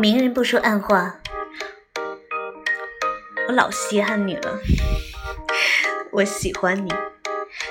[0.00, 1.16] 明人不说暗话，
[3.48, 4.56] 我老稀罕你了。
[6.12, 6.94] 我喜欢你。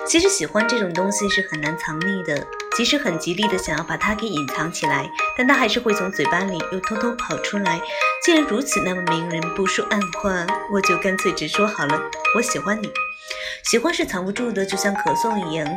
[0.06, 2.46] 其实喜欢这种东西是很难藏匿的，
[2.76, 7.80] 即使很极力的想要把它给隐藏起来，但它还是会从嘴巴里又偷偷跑出来。
[8.26, 12.12] 既然如此，那么明人不说暗话，我就干脆直说好了。
[12.36, 12.92] 我喜欢你。
[13.70, 15.68] 喜欢是藏不住的，就像咳嗽一样，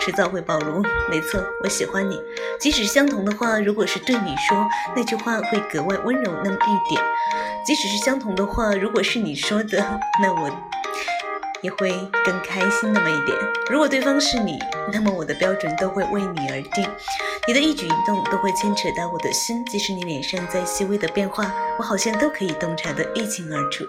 [0.00, 0.82] 迟早会暴露。
[1.10, 2.18] 没错，我喜欢你。
[2.58, 4.66] 即使相同的话，如果是对你说，
[4.96, 7.02] 那句话会格外温柔那么一点；
[7.66, 10.50] 即使是相同的话，如果是你说的，那我
[11.60, 11.90] 也会
[12.24, 13.36] 更开心那么一点。
[13.70, 14.58] 如果对方是你，
[14.90, 16.88] 那么我的标准都会为你而定，
[17.46, 19.62] 你的一举一动都会牵扯到我的心。
[19.66, 23.84] 即使你脸上再细微的变化，我好像都可以洞察得一清二楚。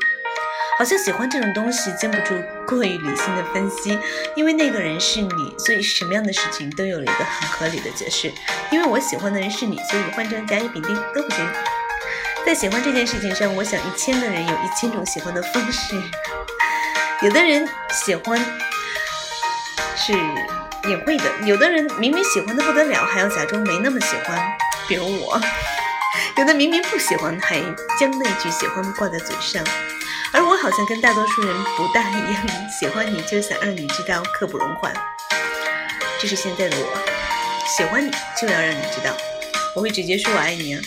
[0.77, 2.35] 好像喜欢这种东西，经不住
[2.67, 3.97] 过于理性的分析，
[4.35, 8.29] 因为那个人是你，所以什么样的事情都有了一个很合理的解释。
[8.71, 11.47] 因为我喜欢的人是你，所以换成甲乙丙丁都不行。
[12.45, 15.95] 在喜欢这件事情上，我想一千个人有一千种喜欢的方式。
[17.23, 18.37] 有的人喜欢
[19.95, 24.37] 是隐晦的，有的人明明喜欢的不得了，还要假装没那么喜欢，
[24.89, 25.39] 比如我。
[26.37, 27.61] 有的明明不喜欢，还
[27.99, 29.63] 将那句喜欢挂在嘴上。
[30.31, 32.47] 而我好像跟大多数人不大一样，
[32.79, 34.93] 喜欢你就想让你知道，刻不容缓。
[36.19, 36.97] 这是现在的我，
[37.77, 39.15] 喜欢你就要让你知道，
[39.75, 40.81] 我会直接说我爱你啊。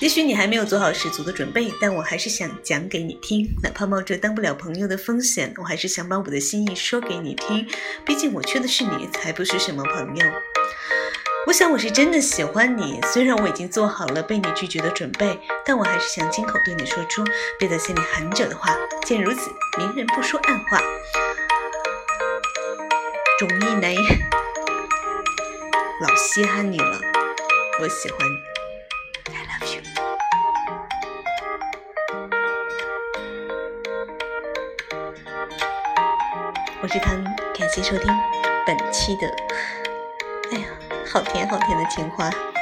[0.00, 7.66] 也许你还没有做好十足的准备，但我还是想讲给你听，哪怕冒着当不了朋友的风险，我还是想把我的心意说给你听。
[8.04, 10.26] 毕竟我缺的是你，才不是什么朋友。
[11.46, 17.22] 我想我是真的喜欢你，虽然我已经做好了被你拒绝的准备，但我还是想亲口对你说出
[17.58, 18.74] 憋在心里很久的话。
[19.04, 20.78] 既然如此，明人不说暗话，
[23.38, 24.02] 忠义难言。
[26.00, 26.98] 老稀罕你了，
[27.80, 28.36] 我喜欢你
[29.34, 29.82] ，I love you。
[36.82, 37.22] 我是汤，
[37.56, 38.10] 感谢收听
[38.66, 39.26] 本期的。
[40.52, 40.83] 哎呀。
[41.06, 42.53] 好甜好甜的情话。